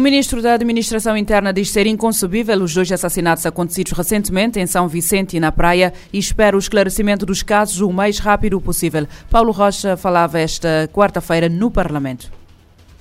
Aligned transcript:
ministro 0.00 0.40
da 0.40 0.54
Administração 0.54 1.16
Interna 1.16 1.52
diz 1.52 1.70
ser 1.70 1.86
inconcebível 1.86 2.62
os 2.62 2.72
dois 2.72 2.90
assassinatos 2.90 3.44
acontecidos 3.44 3.92
recentemente 3.92 4.58
em 4.58 4.66
São 4.66 4.88
Vicente 4.88 5.36
e 5.36 5.40
na 5.40 5.52
Praia 5.52 5.92
e 6.12 6.18
espera 6.18 6.56
o 6.56 6.58
esclarecimento 6.58 7.26
dos 7.26 7.42
casos 7.42 7.80
o 7.80 7.92
mais 7.92 8.18
rápido 8.18 8.60
possível. 8.60 9.06
Paulo 9.28 9.52
Rocha 9.52 9.96
falava 9.96 10.38
esta 10.38 10.88
quarta-feira 10.92 11.48
no 11.48 11.70
Parlamento. 11.70 12.32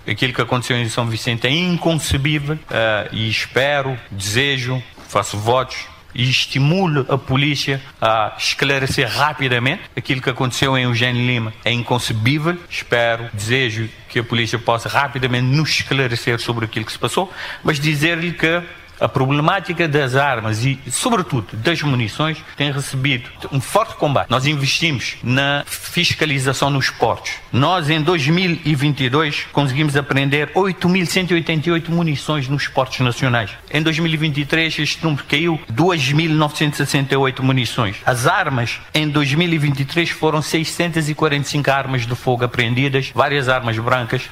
Aquilo 0.08 0.34
que 0.34 0.42
aconteceu 0.42 0.78
em 0.78 0.90
São 0.90 1.06
Vicente 1.08 1.48
é 1.48 1.52
inconcebível 1.52 2.56
uh, 2.56 3.14
e 3.14 3.30
espero, 3.30 3.98
desejo, 4.12 4.82
faço 5.08 5.38
votos 5.38 5.88
e 6.14 6.30
estimulo 6.30 7.06
a 7.10 7.18
polícia 7.18 7.82
a 8.02 8.36
esclarecer 8.38 9.08
rapidamente 9.08 9.84
aquilo 9.96 10.22
que 10.22 10.30
aconteceu 10.30 10.78
em 10.78 10.84
Eugênio 10.84 11.26
Lima. 11.26 11.54
É 11.64 11.72
inconcebível. 11.72 12.58
Espero, 12.70 13.30
desejo 13.34 13.90
que 14.08 14.20
a 14.20 14.24
polícia 14.24 14.58
possa 14.58 14.90
rapidamente 14.90 15.46
nos 15.46 15.70
esclarecer 15.70 16.40
sobre 16.40 16.66
aquilo 16.66 16.86
que 16.86 16.92
se 16.92 17.00
passou, 17.00 17.32
mas 17.64 17.80
dizer-lhe 17.80 18.32
que 18.32 18.62
a 19.00 19.08
problemática 19.08 19.88
das 19.88 20.16
armas 20.16 20.66
e, 20.66 20.80
sobretudo, 20.90 21.56
das 21.58 21.82
munições 21.82 22.38
tem 22.56 22.72
recebido 22.72 23.30
um 23.52 23.62
forte 23.62 23.96
combate. 23.96 24.30
Nós 24.30 24.46
investimos 24.46 25.18
na 25.24 25.64
fiscalização 25.66 26.70
nos 26.70 26.90
portos. 26.90 27.32
Nós, 27.52 27.90
em 27.90 28.02
2022, 28.02 29.48
conseguimos 29.52 29.96
apreender 29.96 30.52
8.188 30.54 31.90
munições 31.90 32.48
nos 32.48 32.68
portos 32.68 33.00
nacionais. 33.00 33.52
Em 33.72 33.82
2023, 33.82 34.80
este 34.80 35.04
número 35.04 35.24
caiu 35.28 35.60
2.968 35.72 37.42
munições. 37.42 37.98
As 38.06 38.28
armas, 38.28 38.80
em 38.94 39.08
2023, 39.08 40.10
foram 40.10 40.42
645 40.42 41.72
armas 41.72 42.06
de 42.06 42.16
fogo 42.16 42.44
apreendidas, 42.44 43.12
várias 43.14 43.50
armas 43.50 43.78
brancas, 43.78 44.24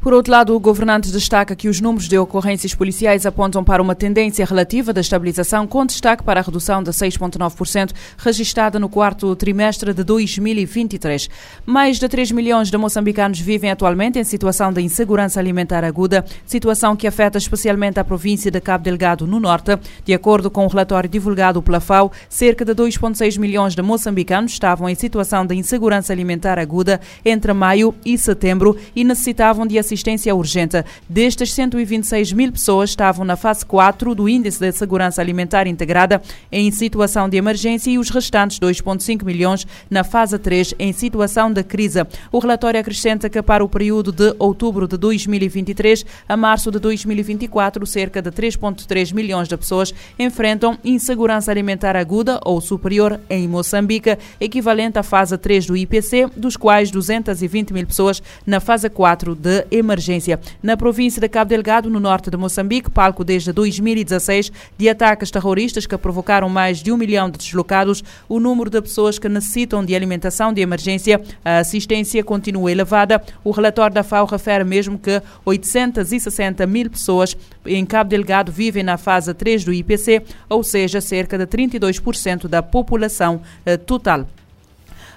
por 0.00 0.14
outro 0.14 0.32
lado, 0.32 0.56
o 0.56 0.60
governante 0.60 1.12
destaca 1.12 1.54
que 1.54 1.68
os 1.68 1.78
números 1.78 2.08
de 2.08 2.16
ocorrências 2.16 2.74
policiais 2.74 3.26
apontam 3.26 3.62
para 3.62 3.82
uma 3.82 3.94
tendência 3.94 4.46
relativa 4.46 4.94
da 4.94 5.00
estabilização, 5.02 5.66
com 5.66 5.84
destaque 5.84 6.22
para 6.22 6.40
a 6.40 6.42
redução 6.42 6.82
de 6.82 6.90
6,9% 6.90 7.92
registrada 8.16 8.78
no 8.78 8.88
quarto 8.88 9.36
trimestre 9.36 9.92
de 9.92 10.02
2023. 10.02 11.28
Mais 11.66 11.98
de 11.98 12.08
3 12.08 12.32
milhões 12.32 12.70
de 12.70 12.78
moçambicanos 12.78 13.40
vivem 13.40 13.70
atualmente 13.70 14.18
em 14.18 14.24
situação 14.24 14.72
de 14.72 14.80
insegurança 14.80 15.38
alimentar 15.38 15.84
aguda, 15.84 16.24
situação 16.46 16.96
que 16.96 17.06
afeta 17.06 17.36
especialmente 17.36 18.00
a 18.00 18.04
província 18.04 18.50
de 18.50 18.58
Cabo 18.58 18.84
Delgado, 18.84 19.26
no 19.26 19.38
norte. 19.38 19.78
De 20.02 20.14
acordo 20.14 20.50
com 20.50 20.62
o 20.62 20.64
um 20.64 20.68
relatório 20.68 21.10
divulgado 21.10 21.60
pela 21.60 21.78
FAO, 21.78 22.10
cerca 22.26 22.64
de 22.64 22.74
2,6 22.74 23.38
milhões 23.38 23.74
de 23.74 23.82
moçambicanos 23.82 24.52
estavam 24.52 24.88
em 24.88 24.94
situação 24.94 25.44
de 25.44 25.54
insegurança 25.54 26.10
alimentar 26.10 26.58
aguda 26.58 27.02
entre 27.22 27.52
maio 27.52 27.94
e 28.02 28.16
setembro 28.16 28.74
e 28.96 29.04
necessitavam 29.04 29.66
de 29.66 29.89
urgente. 30.34 30.84
Destas 31.08 31.52
126 31.52 32.32
mil 32.32 32.52
pessoas 32.52 32.90
estavam 32.90 33.24
na 33.24 33.36
fase 33.36 33.64
4 33.64 34.14
do 34.14 34.28
Índice 34.28 34.60
de 34.60 34.72
Segurança 34.72 35.20
Alimentar 35.20 35.66
Integrada 35.66 36.22
em 36.50 36.70
situação 36.70 37.28
de 37.28 37.36
emergência 37.36 37.90
e 37.90 37.98
os 37.98 38.10
restantes 38.10 38.58
2,5 38.58 39.24
milhões 39.24 39.66
na 39.88 40.04
fase 40.04 40.38
3 40.38 40.74
em 40.78 40.92
situação 40.92 41.52
de 41.52 41.62
crise. 41.62 42.06
O 42.30 42.38
relatório 42.38 42.80
acrescenta 42.80 43.28
que 43.28 43.42
para 43.42 43.64
o 43.64 43.68
período 43.68 44.12
de 44.12 44.34
outubro 44.38 44.86
de 44.86 44.96
2023 44.96 46.04
a 46.28 46.36
março 46.36 46.70
de 46.70 46.78
2024, 46.78 47.86
cerca 47.86 48.22
de 48.22 48.30
3,3 48.30 49.12
milhões 49.14 49.48
de 49.48 49.56
pessoas 49.56 49.92
enfrentam 50.18 50.78
insegurança 50.84 51.50
alimentar 51.50 51.96
aguda 51.96 52.40
ou 52.44 52.60
superior 52.60 53.20
em 53.28 53.48
Moçambique, 53.48 54.16
equivalente 54.40 54.98
à 54.98 55.02
fase 55.02 55.36
3 55.36 55.66
do 55.66 55.76
IPC, 55.76 56.28
dos 56.36 56.56
quais 56.56 56.90
220 56.90 57.72
mil 57.72 57.86
pessoas 57.86 58.22
na 58.46 58.60
fase 58.60 58.88
4 58.88 59.34
de 59.34 59.66
emergência. 59.80 60.38
Na 60.62 60.76
província 60.76 61.20
de 61.20 61.28
Cabo 61.28 61.48
Delgado, 61.48 61.90
no 61.90 61.98
norte 61.98 62.30
de 62.30 62.36
Moçambique, 62.36 62.90
palco 62.90 63.24
desde 63.24 63.52
2016 63.52 64.52
de 64.78 64.88
ataques 64.88 65.30
terroristas 65.30 65.86
que 65.86 65.96
provocaram 65.98 66.48
mais 66.48 66.82
de 66.82 66.92
um 66.92 66.96
milhão 66.96 67.28
de 67.28 67.38
deslocados, 67.38 68.04
o 68.28 68.38
número 68.38 68.70
de 68.70 68.80
pessoas 68.80 69.18
que 69.18 69.28
necessitam 69.28 69.84
de 69.84 69.94
alimentação 69.94 70.52
de 70.52 70.60
emergência, 70.60 71.20
a 71.44 71.58
assistência 71.58 72.22
continua 72.22 72.70
elevada. 72.70 73.22
O 73.42 73.50
relatório 73.50 73.94
da 73.94 74.02
FAO 74.02 74.26
refere 74.26 74.64
mesmo 74.64 74.98
que 74.98 75.20
860 75.44 76.66
mil 76.66 76.90
pessoas 76.90 77.36
em 77.66 77.84
Cabo 77.84 78.10
Delgado 78.10 78.52
vivem 78.52 78.82
na 78.82 78.96
fase 78.96 79.32
3 79.34 79.64
do 79.64 79.72
IPC, 79.72 80.22
ou 80.48 80.62
seja, 80.62 81.00
cerca 81.00 81.36
de 81.36 81.46
32% 81.46 82.46
da 82.46 82.62
população 82.62 83.40
eh, 83.64 83.76
total. 83.76 84.26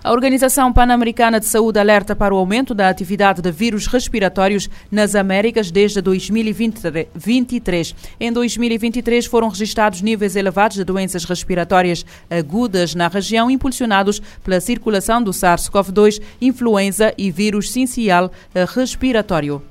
A 0.03 0.11
Organização 0.11 0.73
Pan-Americana 0.73 1.39
de 1.39 1.45
Saúde 1.45 1.79
alerta 1.79 2.13
para 2.13 2.35
o 2.35 2.37
aumento 2.37 2.73
da 2.73 2.89
atividade 2.89 3.41
de 3.41 3.49
vírus 3.49 3.87
respiratórios 3.87 4.69
nas 4.91 5.15
Américas 5.15 5.71
desde 5.71 6.01
2023. 6.01 7.95
Em 8.19 8.29
2023 8.29 9.25
foram 9.25 9.47
registrados 9.47 10.01
níveis 10.01 10.35
elevados 10.35 10.75
de 10.75 10.83
doenças 10.83 11.23
respiratórias 11.23 12.05
agudas 12.29 12.93
na 12.93 13.07
região, 13.07 13.49
impulsionados 13.49 14.21
pela 14.43 14.59
circulação 14.59 15.23
do 15.23 15.31
SARS-CoV-2, 15.31 16.21
influenza 16.41 17.13
e 17.17 17.31
vírus 17.31 17.71
sincial 17.71 18.29
respiratório. 18.75 19.63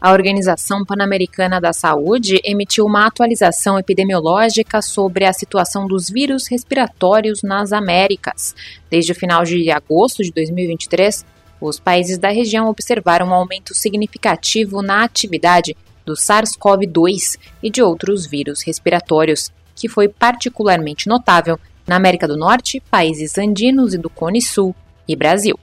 A 0.00 0.12
Organização 0.12 0.84
Pan-Americana 0.84 1.60
da 1.60 1.72
Saúde 1.72 2.40
emitiu 2.44 2.86
uma 2.86 3.04
atualização 3.04 3.76
epidemiológica 3.76 4.80
sobre 4.80 5.24
a 5.24 5.32
situação 5.32 5.88
dos 5.88 6.08
vírus 6.08 6.46
respiratórios 6.46 7.42
nas 7.42 7.72
Américas. 7.72 8.54
Desde 8.88 9.10
o 9.10 9.14
final 9.14 9.42
de 9.42 9.68
agosto 9.72 10.22
de 10.22 10.30
2023, 10.30 11.26
os 11.60 11.80
países 11.80 12.16
da 12.16 12.28
região 12.28 12.68
observaram 12.68 13.26
um 13.26 13.34
aumento 13.34 13.74
significativo 13.74 14.82
na 14.82 15.02
atividade 15.02 15.76
do 16.06 16.12
SARS-CoV-2 16.12 17.36
e 17.60 17.68
de 17.68 17.82
outros 17.82 18.24
vírus 18.24 18.62
respiratórios, 18.62 19.50
que 19.74 19.88
foi 19.88 20.06
particularmente 20.06 21.08
notável 21.08 21.58
na 21.84 21.96
América 21.96 22.28
do 22.28 22.36
Norte, 22.36 22.80
países 22.88 23.36
andinos 23.36 23.94
e 23.94 23.98
do 23.98 24.08
Cone 24.08 24.40
Sul 24.40 24.76
e 25.08 25.16
Brasil. 25.16 25.58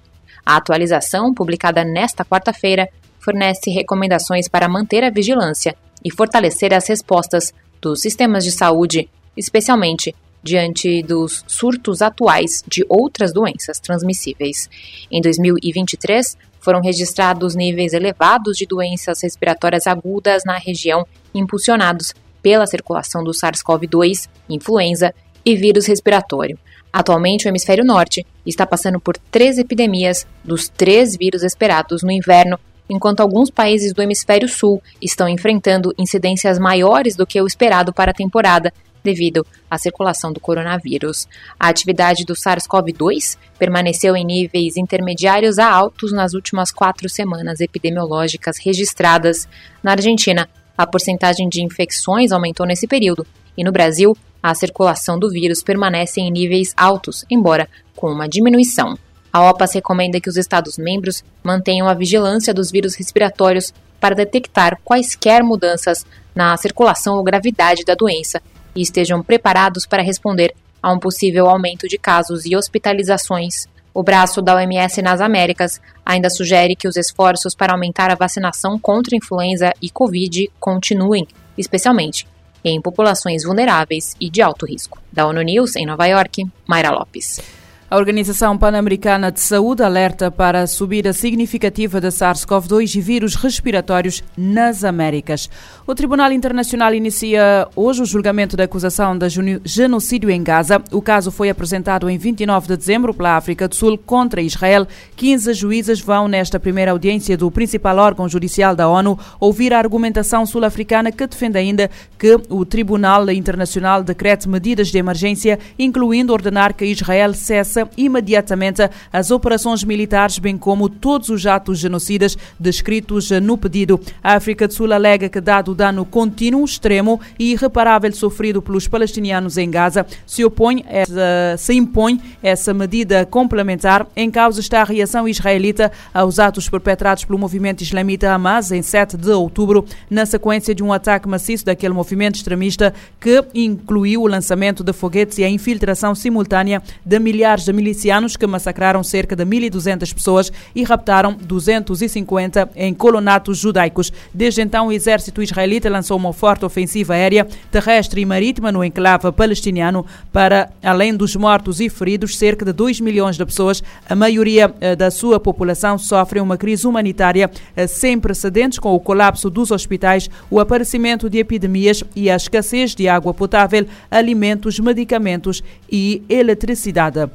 A 0.45 0.57
atualização, 0.57 1.33
publicada 1.33 1.85
nesta 1.85 2.25
quarta-feira, 2.25 2.89
fornece 3.25 3.71
recomendações 3.71 4.47
para 4.47 4.69
manter 4.69 5.03
a 5.03 5.09
vigilância 5.09 5.75
e 6.03 6.11
fortalecer 6.11 6.71
as 6.71 6.87
respostas 6.87 7.51
dos 7.81 7.99
sistemas 7.99 8.43
de 8.43 8.51
saúde, 8.51 9.09
especialmente 9.35 10.13
diante 10.43 11.01
dos 11.01 11.43
surtos 11.47 12.03
atuais 12.03 12.63
de 12.67 12.85
outras 12.87 13.33
doenças 13.33 13.79
transmissíveis. 13.79 14.69
Em 15.11 15.19
2023, 15.19 16.37
foram 16.59 16.81
registrados 16.81 17.55
níveis 17.55 17.93
elevados 17.93 18.55
de 18.55 18.67
doenças 18.67 19.23
respiratórias 19.23 19.87
agudas 19.87 20.43
na 20.45 20.59
região, 20.59 21.03
impulsionados 21.33 22.13
pela 22.43 22.67
circulação 22.67 23.23
do 23.23 23.31
SARS-CoV-2, 23.31 24.29
influenza 24.47 25.13
e 25.43 25.55
vírus 25.55 25.87
respiratório. 25.87 26.59
Atualmente, 26.93 27.47
o 27.47 27.49
hemisfério 27.49 27.83
norte 27.83 28.25
está 28.45 28.67
passando 28.67 28.99
por 28.99 29.17
três 29.17 29.57
epidemias 29.57 30.27
dos 30.43 30.69
três 30.69 31.17
vírus 31.17 31.41
esperados 31.41 32.03
no 32.03 32.11
inverno 32.11 32.59
enquanto 32.89 33.21
alguns 33.21 33.49
países 33.49 33.93
do 33.93 34.01
hemisfério 34.01 34.47
sul 34.47 34.81
estão 35.01 35.27
enfrentando 35.27 35.93
incidências 35.97 36.59
maiores 36.59 37.15
do 37.15 37.25
que 37.25 37.41
o 37.41 37.47
esperado 37.47 37.93
para 37.93 38.11
a 38.11 38.13
temporada, 38.13 38.71
devido 39.03 39.45
à 39.69 39.77
circulação 39.77 40.33
do 40.33 40.39
coronavírus. 40.39 41.27
A 41.59 41.69
atividade 41.69 42.25
do 42.25 42.33
SARS-CoV-2 42.33 43.37
permaneceu 43.57 44.15
em 44.15 44.25
níveis 44.25 44.75
intermediários 44.75 45.59
a 45.59 45.71
altos 45.71 46.11
nas 46.11 46.33
últimas 46.33 46.71
quatro 46.71 47.07
semanas 47.07 47.61
epidemiológicas 47.61 48.57
registradas. 48.57 49.47
Na 49.83 49.91
Argentina, 49.91 50.49
a 50.77 50.85
porcentagem 50.85 51.47
de 51.47 51.63
infecções 51.63 52.31
aumentou 52.31 52.65
nesse 52.65 52.87
período, 52.87 53.25
e 53.55 53.63
no 53.63 53.71
Brasil, 53.71 54.17
a 54.43 54.53
circulação 54.53 55.17
do 55.17 55.29
vírus 55.29 55.63
permanece 55.63 56.19
em 56.19 56.31
níveis 56.31 56.73
altos, 56.75 57.23
embora 57.29 57.69
com 57.95 58.11
uma 58.11 58.27
diminuição. 58.27 58.97
A 59.35 59.49
OPAS 59.49 59.73
recomenda 59.73 60.21
que 60.21 60.29
os 60.29 60.37
Estados-membros 60.37 61.21
mantenham 61.43 61.89
a 61.89 61.93
vigilância 61.93 62.53
dos 62.53 62.71
vírus 62.71 62.95
respiratórios 62.95 63.73
para 63.99 64.15
detectar 64.15 64.79
quaisquer 64.81 65.43
mudanças 65.43 66.05
na 66.33 66.55
circulação 66.55 67.17
ou 67.17 67.23
gravidade 67.23 67.83
da 67.83 67.95
doença 67.95 68.41
e 68.73 68.81
estejam 68.81 69.21
preparados 69.21 69.85
para 69.85 70.01
responder 70.01 70.55
a 70.81 70.89
um 70.93 70.97
possível 70.97 71.49
aumento 71.49 71.85
de 71.85 71.97
casos 71.97 72.45
e 72.45 72.55
hospitalizações. 72.55 73.67
O 73.93 74.01
braço 74.01 74.41
da 74.41 74.55
OMS 74.55 75.01
nas 75.01 75.19
Américas 75.19 75.81
ainda 76.05 76.29
sugere 76.29 76.73
que 76.73 76.87
os 76.87 76.95
esforços 76.95 77.53
para 77.53 77.73
aumentar 77.73 78.09
a 78.09 78.15
vacinação 78.15 78.79
contra 78.79 79.17
influenza 79.17 79.73
e 79.81 79.89
Covid 79.89 80.49
continuem, 80.61 81.27
especialmente 81.57 82.25
em 82.63 82.81
populações 82.81 83.43
vulneráveis 83.43 84.15
e 84.17 84.29
de 84.29 84.41
alto 84.41 84.65
risco. 84.65 84.97
Da 85.11 85.27
ONU 85.27 85.41
News, 85.41 85.75
em 85.75 85.85
Nova 85.85 86.05
York, 86.05 86.47
Mayra 86.65 86.91
Lopes. 86.91 87.64
A 87.95 87.97
Organização 87.97 88.57
Pan-Americana 88.57 89.31
de 89.31 89.39
Saúde 89.39 89.81
alerta 89.81 90.29
para 90.29 90.63
a 90.63 90.67
subida 90.67 91.13
significativa 91.13 92.01
da 92.01 92.09
SARS-CoV-2 92.09 92.95
e 92.95 92.99
vírus 92.99 93.35
respiratórios 93.35 94.21
nas 94.37 94.83
Américas. 94.83 95.49
O 95.87 95.95
Tribunal 95.95 96.33
Internacional 96.33 96.93
inicia 96.93 97.69
hoje 97.73 98.01
o 98.01 98.05
julgamento 98.05 98.57
da 98.57 98.65
acusação 98.65 99.17
de 99.17 99.29
genocídio 99.63 100.29
em 100.29 100.43
Gaza. 100.43 100.83
O 100.91 101.01
caso 101.01 101.31
foi 101.31 101.49
apresentado 101.49 102.09
em 102.09 102.17
29 102.17 102.67
de 102.67 102.75
dezembro 102.75 103.13
pela 103.13 103.37
África 103.37 103.65
do 103.65 103.75
Sul 103.75 103.97
contra 103.97 104.41
Israel. 104.41 104.85
15 105.15 105.53
juízes 105.53 106.01
vão, 106.01 106.27
nesta 106.27 106.59
primeira 106.59 106.91
audiência 106.91 107.37
do 107.37 107.49
principal 107.49 107.97
órgão 107.97 108.27
judicial 108.27 108.75
da 108.75 108.89
ONU, 108.89 109.17
ouvir 109.39 109.73
a 109.73 109.77
argumentação 109.77 110.45
sul-africana 110.45 111.13
que 111.13 111.25
defende 111.25 111.57
ainda 111.57 111.89
que 112.19 112.37
o 112.49 112.65
Tribunal 112.65 113.29
Internacional 113.29 114.03
decrete 114.03 114.49
medidas 114.49 114.89
de 114.89 114.97
emergência, 114.97 115.57
incluindo 115.79 116.33
ordenar 116.33 116.73
que 116.73 116.83
Israel 116.83 117.33
cesse 117.33 117.84
imediatamente 117.97 118.89
as 119.11 119.31
operações 119.31 119.83
militares, 119.83 120.39
bem 120.39 120.57
como 120.57 120.89
todos 120.89 121.29
os 121.29 121.45
atos 121.45 121.79
genocidas 121.79 122.37
descritos 122.59 123.31
no 123.31 123.57
pedido. 123.57 123.99
A 124.23 124.33
África 124.33 124.67
do 124.67 124.73
Sul 124.73 124.91
alega 124.91 125.29
que, 125.29 125.41
dado 125.41 125.71
o 125.71 125.75
dano 125.75 126.05
contínuo, 126.05 126.63
extremo 126.63 127.19
e 127.37 127.51
irreparável 127.51 128.11
sofrido 128.11 128.61
pelos 128.61 128.87
palestinianos 128.87 129.57
em 129.57 129.69
Gaza, 129.69 130.05
se 130.25 130.43
opõe, 130.43 130.83
essa, 130.87 131.55
se 131.57 131.73
impõe 131.73 132.21
essa 132.41 132.73
medida 132.73 133.25
complementar. 133.25 134.07
Em 134.15 134.29
causa 134.29 134.59
está 134.59 134.81
a 134.81 134.85
reação 134.85 135.27
israelita 135.27 135.91
aos 136.13 136.39
atos 136.39 136.69
perpetrados 136.69 137.25
pelo 137.25 137.39
movimento 137.39 137.81
islamita 137.81 138.31
Hamas 138.31 138.71
em 138.71 138.81
7 138.81 139.17
de 139.17 139.31
outubro, 139.31 139.85
na 140.09 140.25
sequência 140.25 140.73
de 140.73 140.83
um 140.83 140.93
ataque 140.93 141.27
maciço 141.27 141.65
daquele 141.65 141.93
movimento 141.93 142.35
extremista 142.35 142.93
que 143.19 143.43
incluiu 143.53 144.21
o 144.21 144.27
lançamento 144.27 144.83
de 144.83 144.93
foguetes 144.93 145.37
e 145.37 145.43
a 145.43 145.49
infiltração 145.49 146.15
simultânea 146.15 146.81
de 147.05 147.19
milhares 147.19 147.64
de 147.65 147.73
milicianos 147.73 148.37
que 148.37 148.47
massacraram 148.47 149.03
cerca 149.03 149.35
de 149.35 149.45
1.200 149.45 150.13
pessoas 150.13 150.51
e 150.73 150.83
raptaram 150.83 151.33
250 151.33 152.69
em 152.75 152.93
colonatos 152.93 153.57
judaicos. 153.57 154.11
Desde 154.33 154.61
então, 154.61 154.87
o 154.87 154.91
exército 154.91 155.41
israelita 155.41 155.89
lançou 155.89 156.17
uma 156.17 156.33
forte 156.33 156.65
ofensiva 156.65 157.13
aérea, 157.13 157.47
terrestre 157.71 158.21
e 158.21 158.25
marítima 158.25 158.71
no 158.71 158.83
enclave 158.83 159.31
palestiniano 159.31 160.05
para, 160.31 160.69
além 160.83 161.15
dos 161.15 161.35
mortos 161.35 161.79
e 161.79 161.89
feridos, 161.89 162.37
cerca 162.37 162.65
de 162.65 162.73
2 162.73 162.99
milhões 162.99 163.37
de 163.37 163.45
pessoas, 163.45 163.83
a 164.09 164.15
maioria 164.15 164.73
eh, 164.79 164.95
da 164.95 165.11
sua 165.11 165.39
população 165.39 165.97
sofre 165.97 166.39
uma 166.39 166.57
crise 166.57 166.87
humanitária 166.87 167.49
eh, 167.75 167.87
sem 167.87 168.19
precedentes 168.19 168.79
com 168.79 168.93
o 168.93 168.99
colapso 168.99 169.49
dos 169.49 169.71
hospitais, 169.71 170.29
o 170.49 170.59
aparecimento 170.59 171.29
de 171.29 171.37
epidemias 171.37 172.03
e 172.15 172.29
a 172.29 172.35
escassez 172.35 172.93
de 172.93 173.07
água 173.07 173.33
potável, 173.33 173.85
alimentos, 174.09 174.79
medicamentos 174.79 175.63
e 175.91 176.23
eletricidade. 176.29 177.29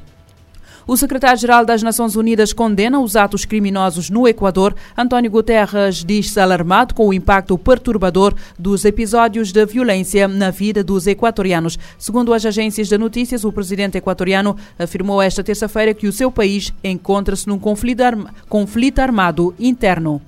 O 0.90 0.96
secretário-geral 0.96 1.64
das 1.64 1.84
Nações 1.84 2.16
Unidas 2.16 2.52
condena 2.52 2.98
os 2.98 3.14
atos 3.14 3.44
criminosos 3.44 4.10
no 4.10 4.26
Equador. 4.26 4.75
António 4.98 5.31
Guterres 5.31 6.02
diz-se 6.04 6.40
alarmado 6.40 6.96
com 6.96 7.06
o 7.06 7.14
impacto 7.14 7.56
perturbador 7.56 8.34
dos 8.58 8.84
episódios 8.84 9.52
de 9.52 9.64
violência 9.64 10.26
na 10.26 10.50
vida 10.50 10.82
dos 10.82 11.06
equatorianos. 11.06 11.78
Segundo 11.96 12.34
as 12.34 12.44
agências 12.44 12.88
de 12.88 12.98
notícias, 12.98 13.44
o 13.44 13.52
presidente 13.52 13.98
equatoriano 13.98 14.56
afirmou 14.76 15.22
esta 15.22 15.44
terça-feira 15.44 15.94
que 15.94 16.08
o 16.08 16.12
seu 16.12 16.28
país 16.28 16.72
encontra-se 16.82 17.46
num 17.46 17.56
conflito, 17.56 18.02
conflito 18.48 18.98
armado 18.98 19.54
interno. 19.60 20.20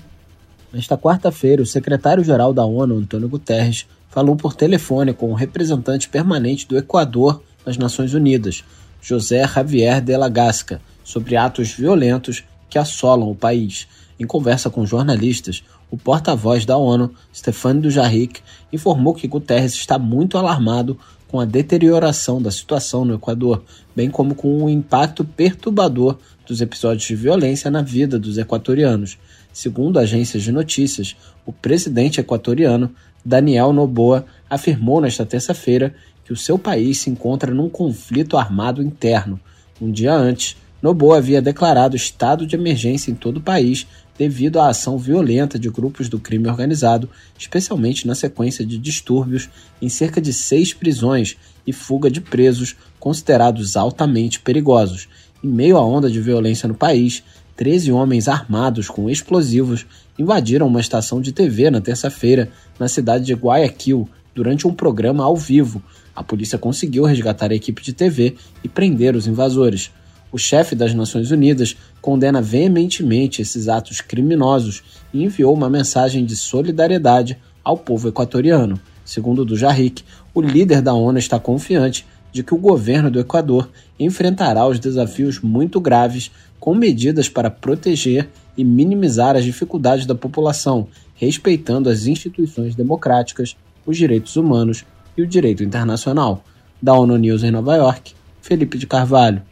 Nesta 0.73 0.97
quarta-feira, 0.97 1.61
o 1.61 1.67
secretário-geral 1.67 2.55
da 2.55 2.65
ONU, 2.65 2.99
Antônio 2.99 3.29
Guterres, 3.29 3.85
falou 4.09 4.37
por 4.37 4.55
telefone 4.55 5.13
com 5.13 5.33
o 5.33 5.35
representante 5.35 6.09
permanente 6.09 6.69
do 6.69 6.79
Equador 6.79 7.43
nas 7.67 7.77
Nações 7.77 8.15
Unidas, 8.15 8.63
José 9.03 9.47
Javier 9.47 10.01
de 10.01 10.17
la 10.17 10.29
Gasca 10.29 10.81
sobre 11.05 11.37
atos 11.37 11.73
violentos 11.73 12.45
que 12.71 12.79
assolam 12.79 13.29
o 13.29 13.35
país. 13.35 13.89
Em 14.19 14.27
conversa 14.27 14.71
com 14.71 14.87
jornalistas, 14.87 15.65
o 15.91 15.99
porta-voz 15.99 16.65
da 16.65 16.77
ONU, 16.77 17.13
Stefano 17.35 17.83
Dujarric, 17.83 18.41
informou 18.73 19.13
que 19.13 19.29
Guterres 19.29 19.75
está 19.75 19.99
muito 19.99 20.39
alarmado 20.39 20.97
com 21.29 21.41
a 21.41 21.45
deterioração 21.45 22.41
da 22.41 22.51
situação 22.51 23.05
no 23.05 23.15
Equador, 23.15 23.65
bem 23.97 24.09
como 24.09 24.35
com 24.35 24.65
o 24.65 24.71
impacto 24.71 25.25
perturbador 25.25 26.17
dos 26.47 26.61
episódios 26.61 27.07
de 27.07 27.17
violência 27.17 27.71
na 27.71 27.83
vida 27.83 28.19
dos 28.19 28.39
equatorianos. 28.39 29.19
Segundo 29.53 29.99
agências 29.99 30.43
de 30.43 30.53
notícias, 30.53 31.17
o 31.45 31.53
presidente 31.53 32.21
equatoriano, 32.21 32.91
Daniel 33.25 33.73
Noboa, 33.73 34.25
afirmou 34.49 35.01
nesta 35.01 35.27
terça-feira 35.27 35.95
que 36.25 36.33
o 36.33 36.37
seu 36.37 36.59
país 36.59 36.99
se 36.99 37.11
encontra 37.11 37.53
num 37.53 37.69
conflito 37.69 38.37
armado 38.37 38.83
interno. 38.83 39.41
Um 39.81 39.91
dia 39.91 40.15
antes, 40.15 40.57
Noboa 40.83 41.19
havia 41.19 41.41
declarado 41.41 41.95
estado 41.95 42.45
de 42.45 42.57
emergência 42.57 43.11
em 43.11 43.15
todo 43.15 43.37
o 43.37 43.43
país 43.43 43.87
devido 44.19 44.61
à 44.61 44.69
ação 44.69 44.99
violenta 44.99 45.59
de 45.59 45.71
grupos 45.71 46.09
do 46.09 46.19
crime 46.19 46.49
organizado, 46.49 47.09
especialmente 47.39 48.07
na 48.07 48.15
sequência 48.15 48.67
de 48.67 48.79
distúrbios 48.79 49.49
em 49.81 49.89
cerca 49.89 50.21
de 50.21 50.33
seis 50.33 50.75
prisões 50.75 51.37
e 51.67 51.73
fuga 51.73 52.11
de 52.11 52.21
presos 52.21 52.77
considerados 52.99 53.77
altamente 53.77 54.41
perigosos. 54.41 55.09
Em 55.43 55.49
meio 55.49 55.77
à 55.77 55.85
onda 55.85 56.11
de 56.11 56.21
violência 56.21 56.69
no 56.69 56.75
país, 56.75 57.23
13 57.57 57.93
homens 57.93 58.29
armados 58.29 58.89
com 58.89 59.09
explosivos 59.09 59.87
invadiram 60.19 60.67
uma 60.67 60.81
estação 60.81 61.21
de 61.21 61.33
TV 61.33 61.71
na 61.71 61.81
terça-feira 61.81 62.51
na 62.79 62.89
cidade 62.89 63.25
de 63.25 63.35
Guayaquil 63.35 64.09
durante 64.35 64.67
um 64.67 64.73
programa 64.73 65.25
ao 65.25 65.37
vivo, 65.37 65.83
a 66.15 66.23
polícia 66.23 66.59
conseguiu 66.59 67.05
resgatar 67.05 67.51
a 67.51 67.55
equipe 67.55 67.83
de 67.83 67.93
TV 67.93 68.37
e 68.63 68.69
prender 68.69 69.15
os 69.17 69.27
invasores. 69.27 69.91
O 70.31 70.39
chefe 70.39 70.75
das 70.75 70.95
Nações 70.95 71.31
Unidas 71.31 71.77
condena 72.01 72.41
veementemente 72.41 73.43
esses 73.43 73.69
atos 73.69 74.01
criminosos 74.01 74.83
e 75.13 75.23
enviou 75.23 75.53
uma 75.53 75.69
mensagem 75.69 76.25
de 76.25 76.35
solidariedade 76.35 77.39
ao 77.63 77.77
povo 77.77 78.09
equatoriano. 78.09 78.81
Segundo 79.05 79.45
Dujarric, 79.45 80.03
o 80.33 80.41
líder 80.41 80.81
da 80.81 80.95
ONU 80.95 81.19
está 81.19 81.39
confiante 81.39 82.07
de 82.33 82.43
que 82.43 82.55
o 82.55 82.59
governo 82.59 83.11
do 83.11 83.21
Equador 83.21 83.69
enfrentará 84.01 84.67
os 84.67 84.79
desafios 84.79 85.39
muito 85.41 85.79
graves 85.81 86.31
com 86.59 86.75
medidas 86.75 87.29
para 87.29 87.51
proteger 87.51 88.31
e 88.57 88.65
minimizar 88.65 89.37
as 89.37 89.45
dificuldades 89.45 90.07
da 90.07 90.15
população, 90.15 90.89
respeitando 91.15 91.91
as 91.91 92.07
instituições 92.07 92.75
democráticas, 92.75 93.57
os 93.87 93.97
direitos 93.97 94.37
humanos 94.37 94.85
e 95.17 95.23
o 95.23 95.27
direito 95.27 95.63
internacional. 95.63 96.43
Da 96.81 96.95
ONU 96.95 97.17
News 97.17 97.45
em 97.45 97.51
Nova 97.51 97.77
York, 97.77 98.13
Felipe 98.41 98.77
de 98.77 98.87
Carvalho. 98.87 99.43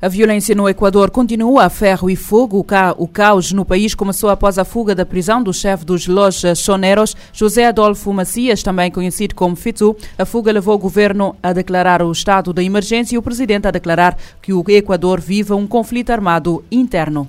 A 0.00 0.08
violência 0.08 0.54
no 0.54 0.68
Equador 0.68 1.10
continua 1.10 1.64
a 1.64 1.70
ferro 1.70 2.08
e 2.08 2.16
fogo. 2.16 2.64
O 2.96 3.08
caos 3.08 3.52
no 3.52 3.64
país 3.64 3.94
começou 3.94 4.30
após 4.30 4.58
a 4.58 4.64
fuga 4.64 4.94
da 4.94 5.04
prisão 5.04 5.42
do 5.42 5.52
chefe 5.52 5.84
dos 5.84 6.06
Los 6.06 6.42
Choneros, 6.56 7.16
José 7.32 7.66
Adolfo 7.66 8.12
Macias, 8.12 8.62
também 8.62 8.90
conhecido 8.90 9.34
como 9.34 9.56
Fitu. 9.56 9.96
A 10.16 10.24
fuga 10.24 10.52
levou 10.52 10.74
o 10.74 10.78
governo 10.78 11.36
a 11.42 11.52
declarar 11.52 12.00
o 12.02 12.12
estado 12.12 12.52
de 12.52 12.62
emergência 12.62 13.16
e 13.16 13.18
o 13.18 13.22
presidente 13.22 13.66
a 13.66 13.72
declarar 13.72 14.16
que 14.40 14.52
o 14.52 14.64
Equador 14.68 15.20
vive 15.20 15.52
um 15.52 15.66
conflito 15.66 16.10
armado 16.10 16.64
interno. 16.70 17.28